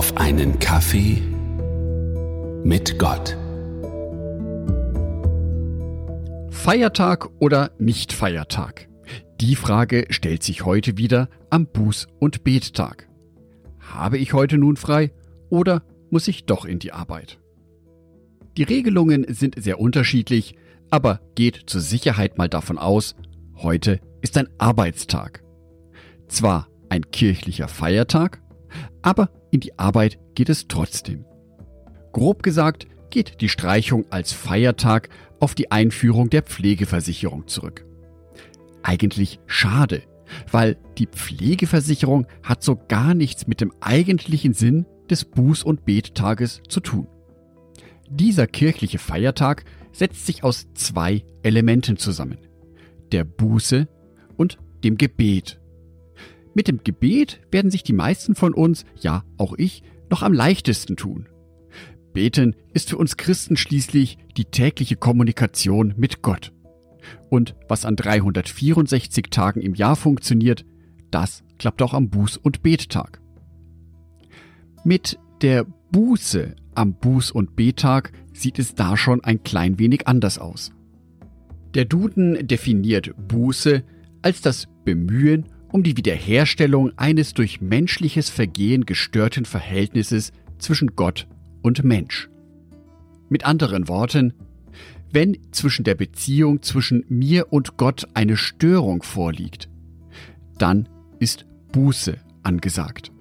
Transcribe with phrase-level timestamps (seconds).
[0.00, 1.20] auf einen Kaffee
[2.64, 3.36] mit Gott.
[6.48, 8.88] Feiertag oder nicht Feiertag?
[9.42, 13.10] Die Frage stellt sich heute wieder am Buß- und Bettag.
[13.78, 15.12] Habe ich heute nun frei
[15.50, 17.38] oder muss ich doch in die Arbeit?
[18.56, 20.54] Die Regelungen sind sehr unterschiedlich,
[20.88, 23.16] aber geht zur Sicherheit mal davon aus,
[23.54, 25.42] heute ist ein Arbeitstag.
[26.26, 28.40] Zwar ein kirchlicher Feiertag,
[29.02, 31.24] aber in die Arbeit geht es trotzdem.
[32.12, 35.08] Grob gesagt geht die Streichung als Feiertag
[35.40, 37.84] auf die Einführung der Pflegeversicherung zurück.
[38.82, 40.02] Eigentlich schade,
[40.50, 46.62] weil die Pflegeversicherung hat so gar nichts mit dem eigentlichen Sinn des Buß- und Bettages
[46.68, 47.08] zu tun.
[48.08, 52.38] Dieser kirchliche Feiertag setzt sich aus zwei Elementen zusammen.
[53.12, 53.88] Der Buße
[54.36, 55.59] und dem Gebet.
[56.60, 60.94] Mit dem Gebet werden sich die meisten von uns, ja auch ich, noch am leichtesten
[60.94, 61.26] tun.
[62.12, 66.52] Beten ist für uns Christen schließlich die tägliche Kommunikation mit Gott.
[67.30, 70.66] Und was an 364 Tagen im Jahr funktioniert,
[71.10, 73.22] das klappt auch am Buß- und Bettag.
[74.84, 80.38] Mit der Buße am Buß- und Bettag sieht es da schon ein klein wenig anders
[80.38, 80.72] aus.
[81.74, 83.82] Der Duden definiert Buße
[84.20, 91.26] als das Bemühen um die Wiederherstellung eines durch menschliches Vergehen gestörten Verhältnisses zwischen Gott
[91.62, 92.28] und Mensch.
[93.28, 94.34] Mit anderen Worten,
[95.12, 99.68] wenn zwischen der Beziehung zwischen mir und Gott eine Störung vorliegt,
[100.58, 103.12] dann ist Buße angesagt.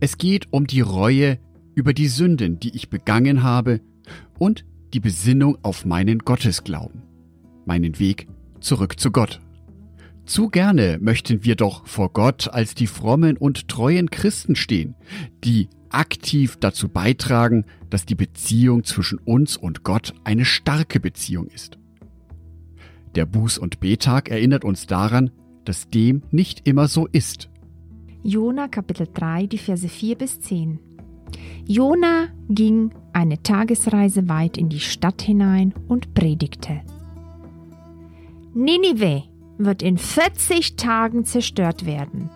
[0.00, 1.38] Es geht um die Reue
[1.74, 3.80] über die Sünden, die ich begangen habe,
[4.38, 7.02] und die Besinnung auf meinen Gottesglauben,
[7.64, 8.28] meinen Weg
[8.60, 9.40] zurück zu Gott.
[10.26, 14.94] Zu gerne möchten wir doch vor Gott als die frommen und treuen Christen stehen,
[15.44, 21.78] die aktiv dazu beitragen, dass die Beziehung zwischen uns und Gott eine starke Beziehung ist.
[23.14, 25.30] Der Buß- und Betag erinnert uns daran,
[25.64, 27.48] dass dem nicht immer so ist.
[28.22, 30.78] Jona Kapitel 3, die Verse 4 bis 10.
[31.66, 36.80] Jona ging eine Tagesreise weit in die Stadt hinein und predigte.
[38.54, 39.24] Ninive
[39.58, 42.30] wird in 40 Tagen zerstört werden.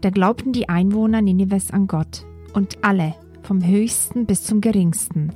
[0.00, 2.24] Da glaubten die Einwohner Ninives an Gott
[2.54, 5.32] und alle, vom höchsten bis zum geringsten,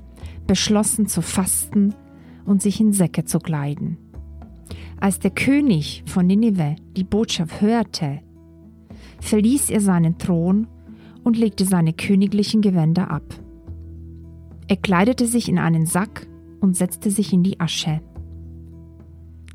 [0.47, 1.95] beschlossen zu fasten
[2.45, 3.99] und sich in Säcke zu kleiden.
[5.01, 8.21] Als der König von Ninive die Botschaft hörte,
[9.21, 10.67] verließ er seinen Thron
[11.25, 13.35] und legte seine königlichen Gewänder ab.
[14.69, 16.27] Er kleidete sich in einen Sack
[16.61, 18.01] und setzte sich in die Asche.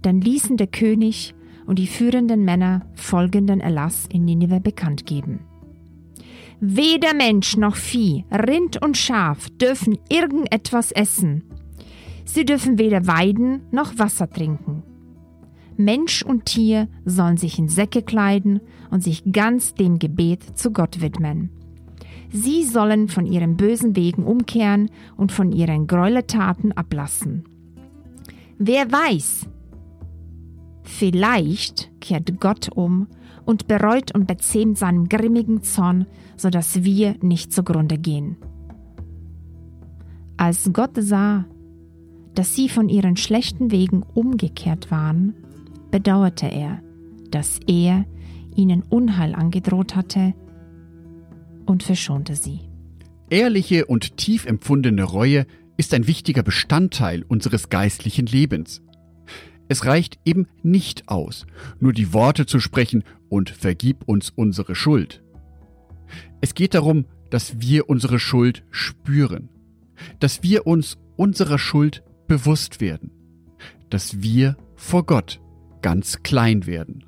[0.01, 1.33] Dann ließen der König
[1.65, 5.41] und die führenden Männer folgenden Erlass in Ninive bekannt geben.
[6.61, 11.43] Weder Mensch noch Vieh, Rind und Schaf dürfen irgendetwas essen.
[12.25, 14.83] Sie dürfen weder weiden noch Wasser trinken.
[15.77, 18.59] Mensch und Tier sollen sich in Säcke kleiden
[18.91, 21.51] und sich ganz dem Gebet zu Gott widmen.
[22.31, 27.45] Sie sollen von ihren bösen Wegen umkehren und von ihren Gräueltaten ablassen.
[28.57, 29.47] Wer weiß,
[30.89, 33.07] vielleicht kehrt Gott um
[33.45, 36.05] und bereut und bezähmt seinen grimmigen Zorn,
[36.35, 38.37] sodass wir nicht zugrunde gehen.
[40.37, 41.45] Als Gott sah,
[42.35, 45.33] dass sie von ihren schlechten Wegen umgekehrt waren,
[45.91, 46.81] bedauerte er,
[47.31, 48.05] dass er
[48.55, 50.33] ihnen Unheil angedroht hatte
[51.65, 52.61] und verschonte sie.
[53.29, 55.45] Ehrliche und tief empfundene Reue
[55.77, 58.81] ist ein wichtiger Bestandteil unseres geistlichen Lebens.
[59.69, 61.45] Es reicht eben nicht aus,
[61.79, 65.23] nur die Worte zu sprechen und vergib uns unsere Schuld.
[66.41, 69.49] Es geht darum, dass wir unsere Schuld spüren,
[70.19, 73.11] dass wir uns unserer Schuld bewusst werden,
[73.89, 75.39] dass wir vor Gott
[75.83, 77.05] ganz klein werden.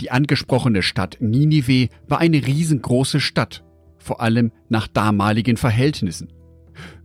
[0.00, 3.62] Die angesprochene Stadt Ninive war eine riesengroße Stadt,
[3.98, 6.32] vor allem nach damaligen Verhältnissen.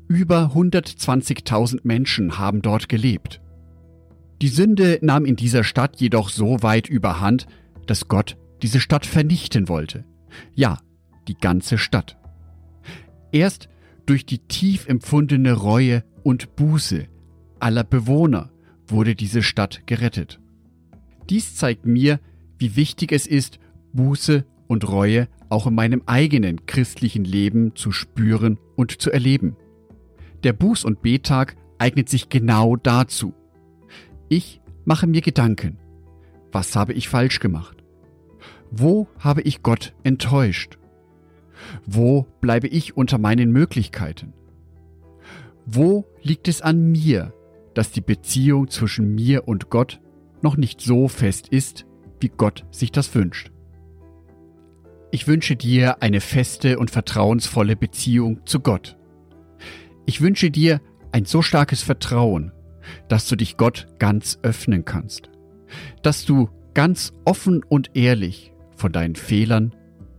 [0.08, 3.42] Über 120.000 Menschen haben dort gelebt.
[4.44, 7.48] Die Sünde nahm in dieser Stadt jedoch so weit überhand,
[7.88, 10.04] dass Gott diese Stadt vernichten wollte.
[10.54, 10.80] Ja,
[11.30, 12.18] die ganze Stadt.
[13.32, 13.70] Erst
[14.06, 17.08] durch die tief empfundene Reue und Buße
[17.62, 18.52] aller Bewohner
[18.86, 20.42] wurde diese Stadt gerettet.
[21.30, 22.20] Dies zeigt mir,
[22.58, 23.60] wie wichtig es ist,
[23.94, 29.56] Buße und Reue auch in meinem eigenen christlichen Leben zu spüren und zu erleben.
[30.44, 33.34] Der Buß- und Betag eignet sich genau dazu.
[34.30, 35.78] Ich mache mir Gedanken.
[36.52, 37.84] Was habe ich falsch gemacht?
[38.72, 40.78] Wo habe ich Gott enttäuscht?
[41.86, 44.34] Wo bleibe ich unter meinen Möglichkeiten?
[45.66, 47.34] Wo liegt es an mir,
[47.74, 50.02] dass die Beziehung zwischen mir und Gott
[50.42, 51.86] noch nicht so fest ist,
[52.20, 53.52] wie Gott sich das wünscht?
[55.12, 58.98] Ich wünsche dir eine feste und vertrauensvolle Beziehung zu Gott.
[60.06, 60.82] Ich wünsche dir
[61.12, 62.52] ein so starkes Vertrauen,
[63.08, 65.30] dass du dich Gott ganz öffnen kannst,
[66.02, 69.74] dass du ganz offen und ehrlich von deinen Fehlern,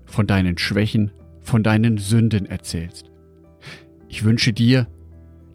[0.07, 3.11] von deinen Schwächen, von deinen Sünden erzählst.
[4.09, 4.87] Ich wünsche dir,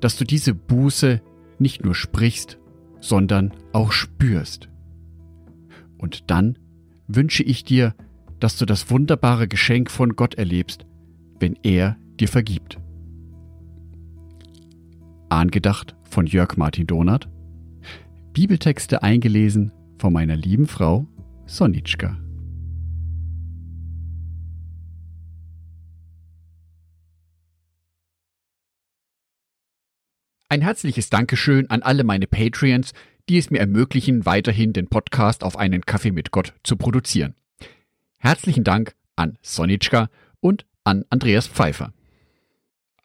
[0.01, 1.21] dass du diese Buße
[1.59, 2.59] nicht nur sprichst,
[2.99, 4.69] sondern auch spürst.
[5.97, 6.57] Und dann
[7.07, 7.95] wünsche ich dir,
[8.39, 10.85] dass du das wunderbare Geschenk von Gott erlebst,
[11.39, 12.79] wenn er dir vergibt.
[15.29, 17.29] Angedacht von Jörg Martin Donath.
[18.33, 21.07] Bibeltexte eingelesen von meiner lieben Frau
[21.45, 22.17] Sonitschka.
[30.51, 32.93] Ein herzliches Dankeschön an alle meine Patreons,
[33.29, 37.35] die es mir ermöglichen, weiterhin den Podcast auf einen Kaffee mit Gott zu produzieren.
[38.17, 40.09] Herzlichen Dank an Sonitschka
[40.39, 41.93] und an Andreas Pfeiffer.